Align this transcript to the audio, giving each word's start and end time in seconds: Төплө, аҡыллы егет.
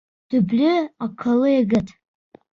Төплө, 0.35 0.71
аҡыллы 1.09 1.53
егет. 1.53 1.95